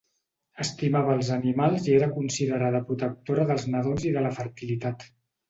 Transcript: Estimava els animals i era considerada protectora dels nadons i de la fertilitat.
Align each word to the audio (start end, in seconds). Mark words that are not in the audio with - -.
Estimava 0.63 1.11
els 1.17 1.29
animals 1.35 1.85
i 1.89 1.93
era 1.97 2.07
considerada 2.15 2.81
protectora 2.89 3.47
dels 3.53 3.69
nadons 3.77 4.09
i 4.11 4.17
de 4.19 4.27
la 4.29 4.35
fertilitat. 4.41 5.09